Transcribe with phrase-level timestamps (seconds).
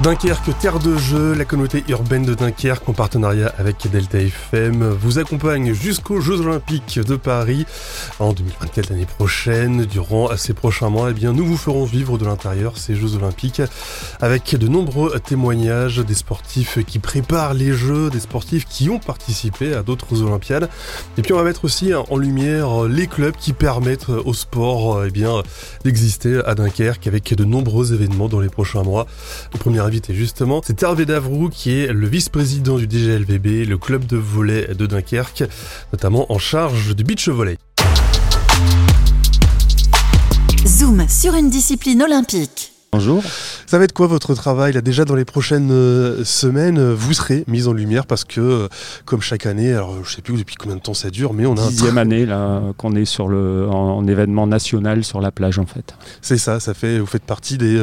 [0.00, 5.20] Dunkerque, terre de jeu, la communauté urbaine de Dunkerque en partenariat avec Delta FM vous
[5.20, 7.64] accompagne jusqu'aux Jeux Olympiques de Paris
[8.18, 9.84] en 2024 l'année prochaine.
[9.84, 13.62] Durant ces prochains mois, eh bien, nous vous ferons vivre de l'intérieur ces Jeux Olympiques
[14.20, 19.74] avec de nombreux témoignages des sportifs qui préparent les Jeux, des sportifs qui ont participé
[19.74, 20.68] à d'autres Olympiades.
[21.18, 25.12] Et puis on va mettre aussi en lumière les clubs qui permettent au sport eh
[25.84, 29.06] d'exister à Dunkerque avec de nombreux événements dans les prochains mois.
[29.84, 34.68] Invité justement, c'est Hervé Davrou qui est le vice-président du DGLVB, le club de volley
[34.74, 35.44] de Dunkerque,
[35.92, 37.56] notamment en charge du beach volley.
[40.66, 42.73] Zoom sur une discipline olympique.
[42.94, 43.24] Bonjour.
[43.66, 47.12] Ça va être quoi votre travail là Déjà dans les prochaines euh, semaines, euh, vous
[47.12, 48.68] serez mis en lumière parce que, euh,
[49.04, 51.56] comme chaque année, alors je sais plus depuis combien de temps ça dure, mais on
[51.56, 55.66] a dixième année là qu'on est sur le en, événement national sur la plage en
[55.66, 55.96] fait.
[56.22, 57.00] C'est ça, ça fait.
[57.00, 57.74] Vous faites partie des,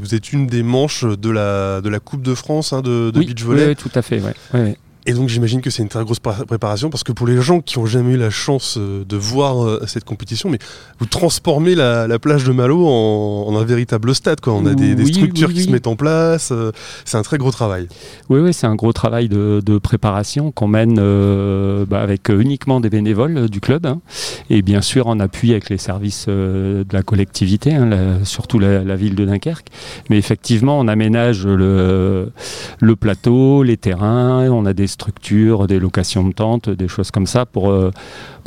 [0.00, 3.42] vous êtes une des manches de la de la Coupe de France hein, de, beach
[3.42, 3.66] volley.
[3.70, 4.22] Oui, tout à fait.
[4.52, 4.76] Ouais.
[5.06, 7.76] Et donc j'imagine que c'est une très grosse préparation parce que pour les gens qui
[7.76, 10.58] ont jamais eu la chance euh, de voir euh, cette compétition, mais
[10.98, 14.40] vous transformez la, plage de Malo en, un véritable stade.
[14.40, 14.54] Quoi.
[14.54, 16.50] On a des, structures qui se mettent en place.
[16.52, 16.72] Euh,
[17.04, 17.86] c'est un très gros travail.
[18.30, 20.94] Oui, oui, c'est un gros travail de, préparation qu'on mène
[21.84, 24.00] bah, avec uniquement des bénévoles du club hein.
[24.48, 29.14] et bien sûr en appui avec les services de la collectivité, hein, surtout la, ville
[29.14, 29.66] de Dunkerque.
[30.08, 32.30] Mais effectivement, on aménage le,
[32.80, 37.26] le plateau, les terrains, on a des structures, des locations de tentes, des choses comme
[37.26, 37.90] ça pour, euh,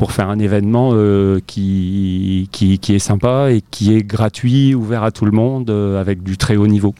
[0.10, 2.50] faire un événement euh, qui,
[2.90, 6.56] est sympa et qui est gratuit, ouvert à tout le monde, euh, avec du très
[6.56, 6.96] haut niveau.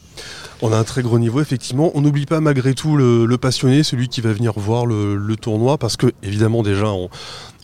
[0.60, 1.90] On a un très gros niveau, effectivement.
[1.94, 5.96] On n'oublie pas malgré tout le, passionné, celui qui va venir voir le, tournoi, parce
[5.96, 7.08] que évidemment déjà on,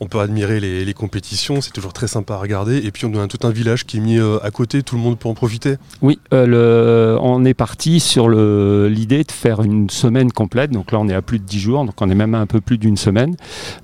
[0.08, 2.78] peut admirer les, compétitions, c'est toujours très sympa à regarder.
[2.78, 5.02] Et puis on a tout un village qui est mis euh, à côté, tout le
[5.02, 5.76] monde peut en profiter.
[6.02, 10.70] Oui, euh, on est parti sur l'idée de faire une semaine complète.
[10.70, 12.46] Donc là on est à plus de 10 jours, donc on est même à un
[12.46, 13.36] peu plus d'une semaine,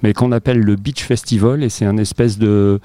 [0.03, 1.63] mais qu'on appelle le Beach Festival.
[1.63, 2.81] Et c'est un espèce de,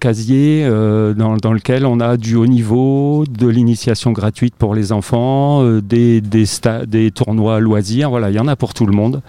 [0.00, 5.62] casier euh, dans, lequel on a du haut niveau, de l'initiation gratuite pour les enfants
[5.80, 9.22] des, des, tournois loisirs, voilà, il y en a pour tout le monde.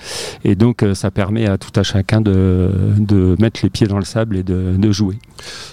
[0.44, 4.06] Et donc ça permet à tout à chacun de, de mettre les pieds dans le
[4.06, 5.18] sable et de, de jouer.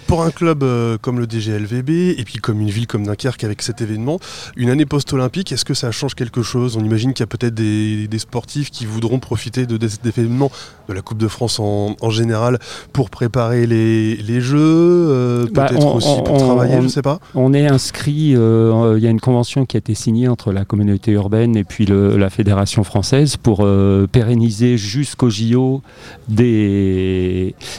[0.07, 3.63] Pour un club euh, comme le DGLVB, et puis comme une ville comme Dunkerque avec
[3.63, 4.19] cet événement,
[4.57, 6.77] une année post-olympique, est-ce que ça change quelque chose?
[6.77, 10.51] On imagine qu'il y a peut-être des, des, sportifs qui voudront profiter de, cet événement,
[10.89, 12.59] de la Coupe de France en, en général,
[12.93, 17.21] pour préparer les, les jeux, bah, peut-être aussi pour travailler, je ne sais pas?
[17.37, 21.13] On est inscrit, il y a une convention qui a été signé entre la communauté
[21.13, 25.83] urbaine et puis la fédération française pour euh, pérenniser jusqu'au JO
[26.29, 26.90] des,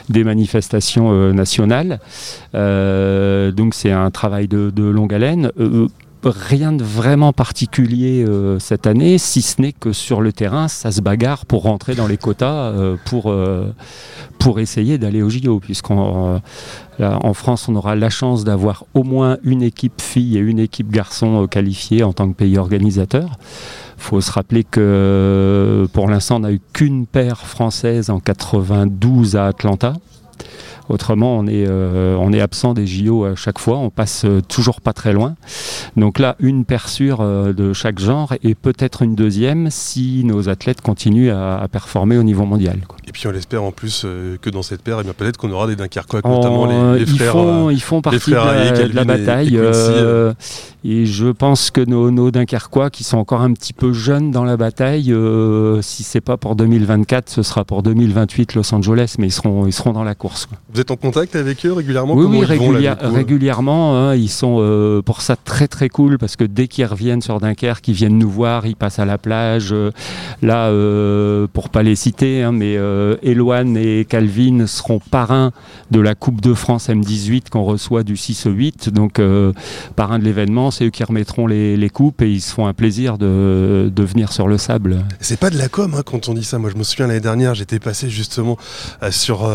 [0.10, 2.00] des manifestations euh, nationales.
[2.56, 5.52] Euh, donc c'est un travail de, longue haleine
[6.24, 8.24] rien de vraiment particulier
[8.60, 12.06] cette année, si ce n'est que sur le terrain, ça se bagarre pour rentrer dans
[12.06, 12.72] les quotas
[13.06, 13.34] pour,
[14.38, 16.40] pour essayer d'aller au JO, puisqu'en
[17.02, 20.92] en France, on aura la chance d'avoir au moins une équipe fille et une équipe
[20.92, 23.38] garçon euh, qualifiée en tant que pays organisateur.
[24.02, 29.46] Faut se rappeler que pour l'instant, on n'a eu qu'une paire française en 92 à
[29.46, 29.94] Atlanta.
[30.92, 34.42] Autrement, on est, euh, on est absent des JO à chaque fois, on passe euh,
[34.42, 35.36] toujours pas très loin.
[35.96, 40.82] Donc là, une persure euh, de chaque genre et peut-être une deuxième si nos athlètes
[40.82, 42.80] continuent à, performer au niveau mondial.
[43.08, 44.06] Et puis on l'espère en plus
[44.42, 47.32] que dans cette paire, eh peut-être qu'on aura des Dunkerquois, notamment les, ils frères.
[47.32, 49.58] Font, ils font partie de la, bataille.
[50.84, 54.44] Et, je pense que nos, nos, Dunkerquois, qui sont encore un petit peu jeunes dans
[54.44, 55.16] la bataille,
[55.82, 59.74] si c'est pas pour 2024, ce sera pour 2028 Los Angeles, mais ils seront, ils
[59.74, 60.50] seront dans la course.
[60.74, 63.98] Vous êtes en contact avec eux régulièrement Oui, oui régulièrement.
[63.98, 67.40] Hein, ils sont euh, pour ça très très cool parce que dès qu'ils reviennent sur
[67.40, 69.70] Dunkerque, ils viennent nous voir, ils passent à la plage.
[69.72, 69.92] Euh,
[70.42, 72.74] là, euh, pour pas les citer, hein, mais
[73.24, 75.52] Eloane et Calvin seront parrains
[75.92, 78.90] de la Coupe de France M18 qu'on reçoit du 6 au 8.
[78.90, 79.22] Donc,
[79.96, 83.18] parrains de l'événement, c'est eux qui remettront les, coupes et ils se font un plaisir
[83.18, 85.04] de, de venir sur le sable.
[85.20, 86.58] C'est pas de la com hein, quand on dit ça.
[86.58, 88.58] Moi, je me souviens l'année dernière, j'étais passé justement
[89.10, 89.50] sur,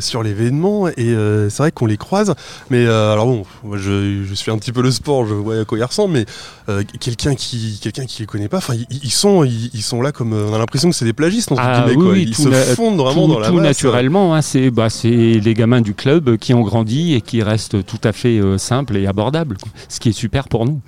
[0.00, 2.34] sur l'événement et euh, c'est vrai qu'on les croise.
[2.70, 5.64] Mais euh, alors bon, moi je, suis un petit peu le sport, je vois à
[5.64, 6.26] quoi ils ressemblent, mais
[6.68, 10.32] euh, quelqu'un qui quelqu'un qui les connaît pas, enfin ils, sont ils, sont là comme
[10.32, 13.48] on a l'impression que c'est des plagistes ah, oui, Ils se fondent vraiment dans la
[13.48, 17.42] tout naturellement, hein, c'est bah, c'est les gamins du club qui ont grandi et qui
[17.42, 19.56] restent tout à fait simples et abordables,
[19.88, 20.80] ce qui est super pour nous.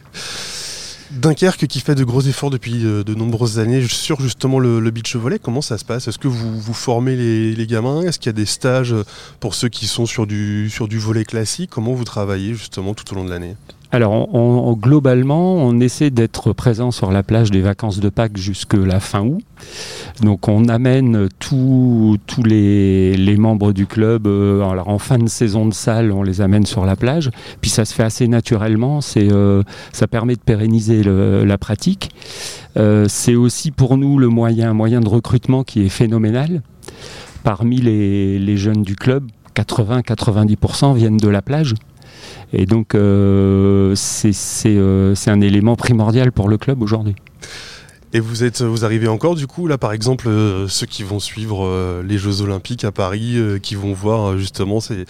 [1.10, 5.16] Dunkerque qui fait de gros efforts depuis euh, de, nombreuses années sur justement le, beach
[5.16, 6.06] volley, comment ça se passe?
[6.06, 8.02] Est-ce que vous, vous formez les, gamins?
[8.02, 8.94] Est-ce qu'il y a des stages
[9.40, 11.70] pour ceux qui sont sur du, sur du volet classique?
[11.70, 13.56] Comment vous travaillez justement tout au long de l'année?
[13.92, 14.28] Alors,
[14.76, 19.22] globalement, on essaie d'être présent sur la plage des vacances de Pâques jusque la fin
[19.22, 19.42] août.
[20.22, 24.28] Donc, on amène tous les, membres du club.
[24.28, 27.30] Euh, alors, en fin de saison de salle, on les amène sur la plage.
[27.60, 29.00] Puis, ça se fait assez naturellement.
[29.16, 29.62] Euh,
[29.92, 32.10] ça permet de pérenniser la pratique.
[32.76, 36.62] Euh, c'est aussi pour nous le moyen, moyen de recrutement qui est phénoménal.
[37.42, 39.24] Parmi les jeunes du club,
[39.56, 41.74] 80-90% viennent de la plage.
[42.52, 47.14] Et donc, euh, euh, c'est un élément primordial pour le club aujourd'hui.
[48.12, 51.20] Et vous êtes, vous arrivez encore du coup là, par exemple, euh, ceux qui vont
[51.20, 55.04] suivre les Jeux Olympiques à Paris, qui vont voir justement ces,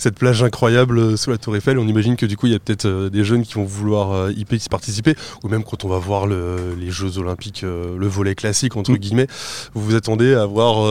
[0.00, 1.78] cette plage incroyable euh, sous la Tour Eiffel.
[1.78, 4.12] On imagine que du coup, il y a peut-être euh, des jeunes qui vont vouloir
[4.12, 5.14] euh, y participer,
[5.44, 8.96] ou même quand on va voir les Jeux Olympiques, le volet classique entre mm.
[8.96, 9.26] guillemets,
[9.74, 10.88] vous vous attendez à avoir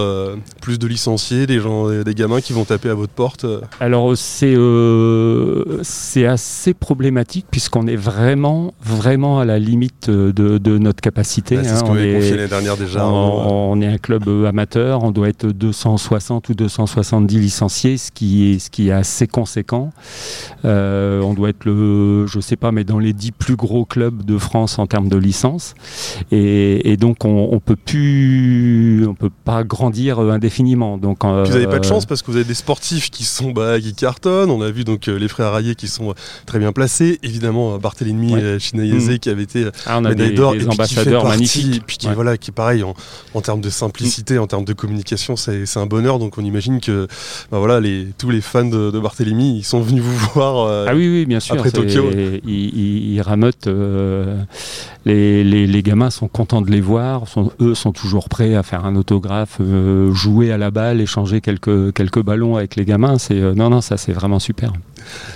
[0.61, 3.45] plus de licenciés, des gens, des gamins qui vont taper à votre porte.
[3.79, 4.55] Alors c'est
[5.83, 11.48] c'est assez problématique puisqu'on est vraiment vraiment à la limite de, notre capacité.
[11.55, 11.87] Bah, c'est ce hein.
[11.87, 13.05] qu'on avait confié l'année dernière déjà.
[13.05, 18.51] On, on, est un club amateur, on doit être 260 ou 270 licenciés, ce qui
[18.51, 19.91] est ce qui a assez conséquent.
[20.65, 24.23] Euh, on doit être le, je sais pas, mais dans les dix plus gros clubs
[24.23, 25.75] de France en termes de licence.
[26.31, 30.97] Et, donc on, on, peut plus, on peut pas grandir indéfiniment.
[30.97, 33.79] Donc vous n'avez pas de chance parce que vous avez des sportifs qui sont bah,
[33.79, 34.51] qui cartonnent.
[34.51, 36.13] On a vu donc euh, les frères Rayet qui sont
[36.45, 37.19] très bien placés.
[37.23, 38.57] Évidemment Barthélemy ouais.
[38.73, 39.19] Mmh.
[39.19, 40.55] qui avait été ah, on a d'or,
[41.45, 45.85] Puis qui, voilà, qui pareil en, termes de simplicité, en termes de communication, c'est, un
[45.85, 46.19] bonheur.
[46.19, 47.07] Donc on imagine que
[47.51, 50.85] bah, voilà, les, tous les fans de de, Barthélemy, ils sont venus vous voir euh,
[50.87, 52.09] ah oui, oui, bien sûr, après Tokyo.
[52.45, 53.67] Ils, ils, ramotent.
[53.67, 54.41] Euh,
[55.05, 57.27] les, les, gamins sont contents de les voir.
[57.27, 61.41] Sont, eux sont toujours prêts à faire un autographe, euh, jouer à la balle, échanger
[61.41, 63.17] quelques, quelques ballons avec les gamins.
[63.17, 64.73] C'est non, non, ça c'est vraiment super.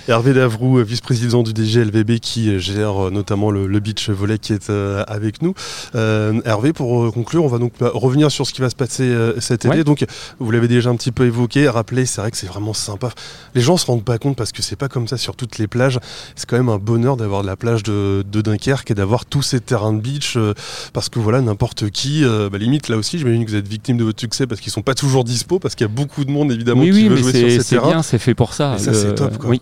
[0.08, 5.54] Hervé Davroux, vice-président du DGLVB qui gère notamment le, beach volley qui est avec nous.
[5.94, 9.84] Hervé, pour conclure, on va donc revenir sur ce qui va se passer cette année.
[9.84, 10.06] Donc,
[10.40, 13.10] vous l'avez déjà un petit peu évoqué, rappelez, c'est vrai que c'est vraiment sympa
[13.56, 15.68] les gens se rendent pas compte parce que c'est pas comme ça sur toutes les
[15.68, 16.00] plages.
[16.36, 19.60] C'est quand même un bonheur d'avoir de la plage de, Dunkerque et d'avoir tous ces
[19.60, 20.54] terrains de beach euh,
[20.92, 23.98] parce que voilà, n'importe qui, euh, bah, limite là aussi, j'imagine que vous êtes victime
[23.98, 26.32] de votre succès parce qu'ils sont pas toujours dispo, parce qu'il y a beaucoup de
[26.32, 27.88] monde évidemment qui veut jouer sur ces terrains.
[27.88, 28.76] C'est bien, c'est fait pour ça.
[28.76, 29.38] Et ça, c'est top.
[29.38, 29.52] Quoi.
[29.52, 29.62] Oui.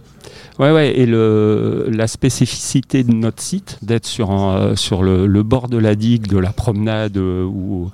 [0.59, 5.69] Ouais, ouais, et le, la spécificité de notre site, d'être sur, euh, sur le, bord
[5.69, 7.89] de la digue, de la promenade, où...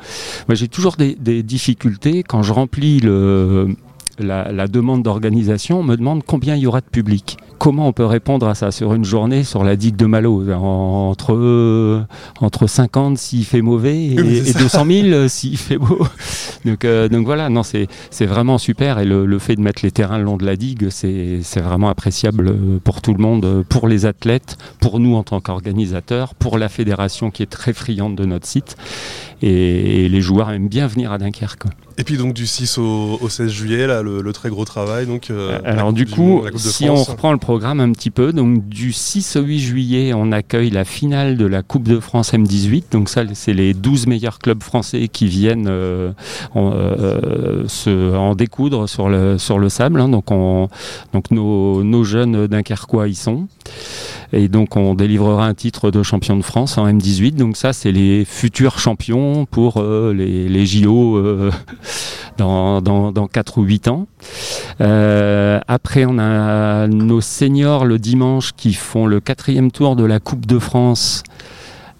[0.48, 3.70] Moi, j'ai toujours des, difficultés quand je remplis le,
[4.20, 7.38] la, demande d'organisation, me demande combien il y aura de public.
[7.60, 12.06] Comment on peut répondre à ça sur une journée sur la digue de Malo entre,
[12.40, 16.06] entre 50 s'il fait mauvais et, 200 000 s'il fait beau.
[16.66, 20.18] Donc, euh, donc voilà, non, c'est vraiment super et le, fait de mettre les terrains
[20.18, 24.58] le long de la digue, c'est vraiment appréciable pour tout le monde, pour les athlètes,
[24.80, 28.76] pour nous en tant qu'organisateurs, pour la fédération qui est très friande de notre site
[29.42, 31.66] et, les joueurs aiment bien venir à Dunkerque.
[31.98, 35.06] Et puis donc du 6 au, 16 juillet, là, le, très gros travail.
[35.06, 38.92] Donc, euh, Alors du coup, si on reprend le programme un petit peu, donc du
[38.92, 42.92] 6 au 8 juillet, on accueille la finale de la Coupe de France M18.
[42.92, 46.12] Donc ça, c'est les 12 meilleurs clubs français qui viennent euh,
[46.58, 50.02] euh, se, en découdre sur le, sur le sable.
[50.02, 50.10] Hein.
[50.10, 50.68] donc on,
[51.14, 53.48] donc nos, nos jeunes dunkerquois y sont.
[54.34, 57.36] Et donc on délivrera un titre de champion de France en M18.
[57.36, 61.24] Donc ça, c'est les futurs champions pour euh, les, les, JO
[62.38, 64.08] dans, dans, dans, 4 ou 8 ans.
[64.80, 70.48] Après, on a nos seniors le dimanche qui font le quatrième tour de la Coupe
[70.48, 71.22] de France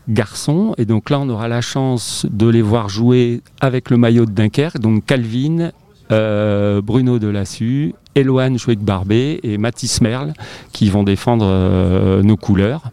[0.10, 0.74] garçons.
[0.80, 4.32] Et donc là, on aura la chance de les voir jouer avec le maillot de
[4.32, 4.80] Dunkerque.
[4.80, 5.70] Donc Calvin,
[6.12, 10.34] euh, Bruno Delassu, Eloane Chouek-Barbé et Mathis Merle
[10.72, 12.90] qui vont défendre euh, nos couleurs.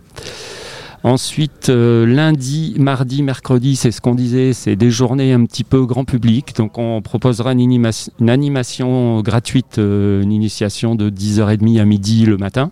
[1.04, 5.84] Ensuite, euh, lundi, mardi, mercredi, c'est ce qu'on disait, c'est des journées un petit peu
[5.84, 6.56] grand public.
[6.56, 12.70] Donc on proposera une, animation gratuite, une initiation de 10h30 à midi le matin.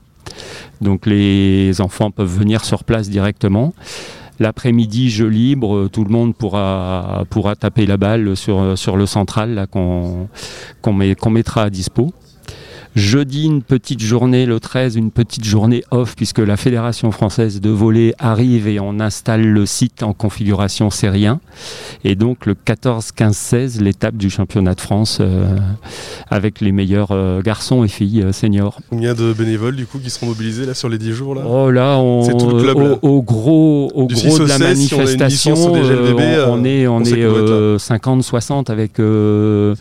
[0.81, 3.75] Donc les enfants peuvent venir sur place directement.
[4.41, 9.67] L'après-midi, jeu libre, tout le monde pourra, pourra taper la balle sur, sur le central
[9.71, 12.15] qu'on mettra à dispo.
[12.95, 17.71] Jeudi, une petite journée, le 13, une petite journée off, puisque la Fédération française de
[17.71, 21.41] volley arrive et on installe le site en configuration série 1.
[22.05, 25.57] Et donc le 14, 15, 16, l'étape du championnat de France euh,
[26.31, 28.79] avec les meilleurs euh, garçons et filles euh, seniors.
[28.91, 31.43] Combien de bénévoles du coup qui seront mobilisés là sur les 10 jours là?
[31.47, 32.99] Oh là, on, C'est tout le club, au, là.
[33.01, 35.55] au gros, au Du gros 6 au de la 16, si on a une manifestation,
[35.55, 35.71] on,
[36.51, 37.55] on est, on on sait est qu'on va être là.
[37.55, 39.75] euh, 50, 60 avec bon,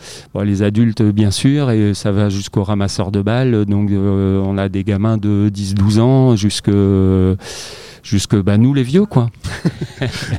[0.44, 2.63] les adultes bien sûr, et ça va jusqu'aux
[3.10, 3.65] de balles.
[3.65, 6.70] Donc euh, on a des gamins de 10-12 ans jusque
[8.03, 9.29] jusque bah, nous les vieux quoi.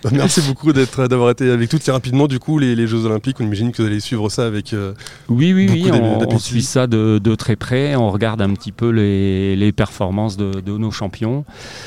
[0.03, 1.79] Bah, Merci beaucoup d'être d'avoir été avec tout.
[1.79, 4.45] Tiens, rapidement du coup les, les Jeux Olympiques, on imagine que vous allez suivre ça
[4.45, 4.73] avec.
[4.73, 4.95] euh,
[5.29, 8.89] Oui, oui, oui, on, suit ça de, de très près, on regarde un petit peu
[8.91, 11.45] les, les performances de, de nos champions.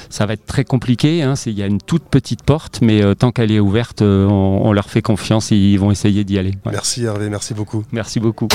[0.09, 3.03] Ça va être très compliqué, hein, c'est- il y a une toute petite porte, mais
[3.03, 6.23] euh, tant qu'elle est ouverte, euh, on, on leur fait confiance et ils vont essayer
[6.23, 6.51] d'y aller.
[6.65, 6.71] Ouais.
[6.71, 7.83] Merci Hervé, merci beaucoup.
[7.91, 8.47] Merci beaucoup.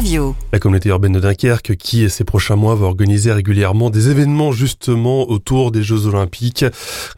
[0.00, 0.34] Interview.
[0.50, 5.28] La communauté urbaine de Dunkerque qui, ces prochains mois, va organiser régulièrement des événements justement
[5.28, 6.64] autour des Jeux Olympiques,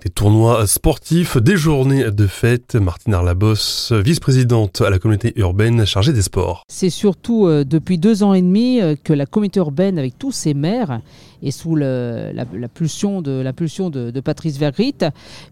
[0.03, 2.75] des tournois sportifs, des journées de fête.
[2.75, 6.65] Martine Arlabos, vice-présidente à la communauté urbaine chargée des sports.
[6.69, 10.33] C'est surtout euh, depuis deux ans et demi euh, que la communauté urbaine, avec tous
[10.33, 11.01] ses maires,
[11.41, 14.97] et sous le- la, la pulsion de, la pulsion de, de Patrice Vergrit,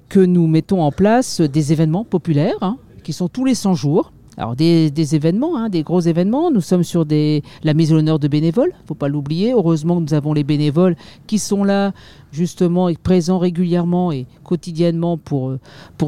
[0.08, 4.10] que nous mettons en place des événements populaires hein, qui sont tous les 100 jours.
[4.40, 6.50] Alors des, événements, hein, des gros événements.
[6.50, 9.52] Nous sommes sur la mise à l'honneur de bénévoles, faut pas l'oublier.
[9.52, 11.92] Heureusement que nous avons les bénévoles qui sont là
[12.32, 15.61] justement et présents régulièrement et quotidiennement pour, euh,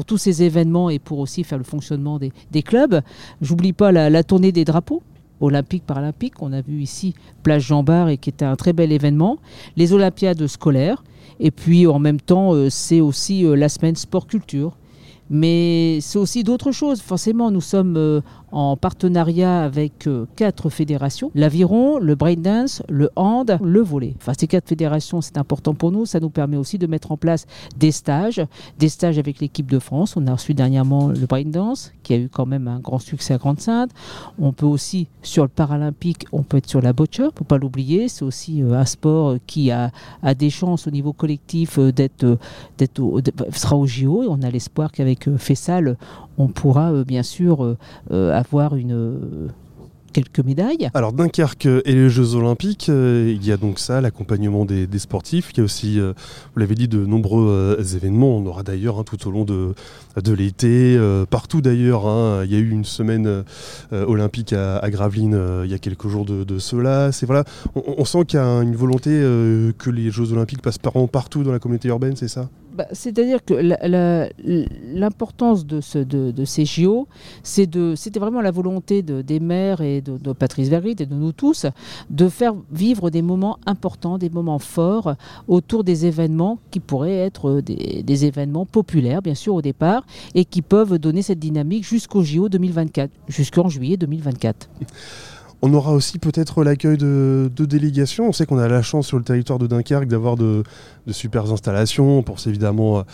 [0.07, 3.01] tous ces événements et pour aussi faire le fonctionnement des, clubs.
[3.43, 5.03] J'oublie pas la, tournée des drapeaux
[5.39, 7.13] olympiques paralympiques qu'on a vu ici
[7.43, 9.37] plage Jean Bar et qui était un très bel événement
[9.75, 11.03] les olympiades scolaires
[11.39, 14.77] et puis en même temps euh, c'est aussi euh, la semaine sport culture
[15.29, 17.01] mais c'est aussi d'autres choses.
[17.01, 18.21] Forcément, nous sommes euh,
[18.53, 24.13] en partenariat avec euh, quatre fédérations l'aviron, le breakdance, le hand, le volley.
[24.17, 26.05] Enfin, ces quatre fédérations, c'est important pour nous.
[26.05, 27.45] Ça nous permet aussi de mettre en place
[27.77, 28.41] des stages,
[28.79, 30.15] des stages avec l'équipe de France.
[30.15, 33.37] On a reçu dernièrement le breakdance, qui a eu quand même un grand succès à
[33.37, 33.89] Grande-Sainte.
[34.39, 38.07] On peut aussi, sur le paralympique, on peut être sur la boccia, faut pas l'oublier.
[38.07, 39.91] C'est aussi euh, un sport qui a,
[40.37, 42.37] des chances au niveau collectif euh, d'être,
[42.77, 44.23] d'être au- de- sera au JO.
[44.23, 45.97] Et on a l'espoir qu'avec Fessal,
[46.37, 47.77] on pourra euh, bien sûr euh,
[48.11, 49.49] euh, avoir une,
[50.13, 50.89] quelques médailles.
[50.93, 55.51] Alors Dunkerque et les Jeux Olympiques, il y a donc ça, l'accompagnement des, sportifs.
[55.53, 58.37] Il y a aussi, vous l'avez dit, de nombreux événements.
[58.37, 59.73] On aura d'ailleurs hein, tout au long de,
[60.31, 60.99] l'été,
[61.31, 62.05] partout d'ailleurs.
[62.05, 62.43] hein.
[62.45, 63.43] il y a eu une semaine
[63.91, 67.11] olympique à, à Gravelines il y a quelques jours de, cela.
[67.11, 70.77] C'est voilà, on, on sent qu'il y a une volonté que les Jeux Olympiques passent
[70.77, 72.49] par- partout dans la communauté urbaine, c'est ça?
[72.73, 73.53] Bah, C'est-à-dire que
[74.93, 77.07] l'importance de, ce, de, de ces JO,
[77.43, 81.31] c'était vraiment la volonté de- des maires et de, de Patrice Vergrit et de nous
[81.33, 81.65] tous
[82.09, 85.13] de faire vivre des moments importants, des moments forts
[85.47, 90.45] autour des événements qui pourraient être des, des événements populaires, bien sûr, au départ, et
[90.45, 94.69] qui peuvent donner cette dynamique jusqu'au JO 2024, jusqu'en juillet 2024.
[95.65, 98.27] On aura aussi peut-être l'accueil de, de délégations.
[98.27, 100.63] On sait qu'on a la chance sur le territoire de Dunkerque d'avoir de,
[101.07, 102.19] de super installations.
[102.19, 103.05] On pense évidemment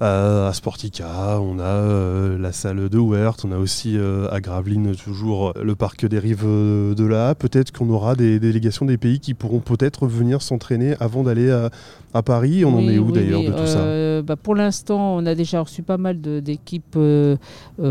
[0.00, 4.40] à, à Sportica, on a euh, la salle de Wert, on a aussi euh, à
[4.40, 7.34] Gravelines toujours euh, le parc des rives de là.
[7.34, 11.68] Peut-être qu'on aura des délégations des pays qui pourront peut-être venir s'entraîner avant d'aller à,
[12.14, 12.64] à Paris.
[12.64, 15.60] On en est où oui, d'ailleurs de tout ça bah, Pour l'instant, on a déjà
[15.60, 16.98] reçu pas mal d'équipes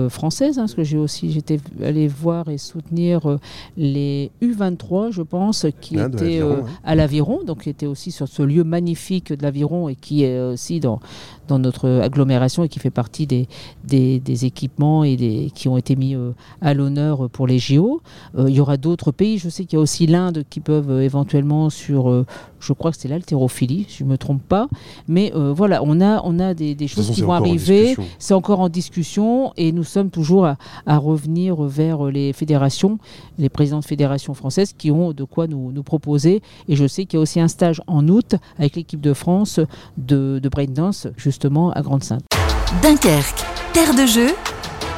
[0.09, 3.37] françaises, hein, parce que j'ai aussi j'étais allé voir et soutenir euh,
[3.99, 8.27] les U23, je pense, qui Ah, étaient euh, à l'Aviron, donc qui étaient aussi sur
[8.27, 10.99] ce lieu magnifique de l'Aviron et qui est aussi dans,
[11.49, 13.47] dans notre agglomération et qui fait partie des,
[13.83, 18.01] des, des équipements et des, qui ont été mis euh, à l'honneur pour les JO.
[18.37, 20.91] Euh, il y aura d'autres pays, je sais qu'il y a aussi l'Inde qui peuvent
[20.91, 22.25] euh, éventuellement sur,
[22.59, 24.69] je crois que c'est l'haltérophilie, si je ne me trompe pas.
[25.07, 27.95] Mais voilà, on a, on a des, choses façon, qui vont arriver.
[28.19, 32.99] C'est encore en discussion et nous sommes toujours à, à revenir vers les fédérations,
[33.37, 33.49] les
[33.79, 36.41] présidents de fédérations françaises qui ont de quoi nous, proposer.
[36.67, 39.59] Et je sais qu'il y a aussi un stage en août avec l'équipe de France
[39.97, 42.23] de, de breakdance justement à Grande-Sainte.
[42.81, 43.43] Dunkerque,
[43.73, 44.29] terre de jeu,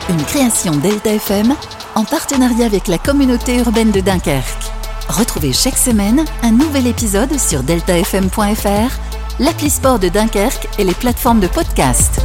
[0.10, 1.56] une création Delta FM
[1.96, 4.72] en partenariat avec la communauté urbaine de Dunkerque.
[5.08, 9.00] Retrouvez chaque semaine un nouvel épisode sur deltafm.fr,
[9.40, 12.22] l'appli sport de Dunkerque et les plateformes de podcast.